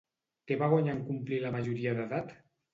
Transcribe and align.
Què 0.51 0.57
va 0.61 0.69
guanyar 0.71 0.95
en 0.95 1.05
complir 1.11 1.41
la 1.45 1.53
majoria 1.59 1.95
d'edat? 2.01 2.37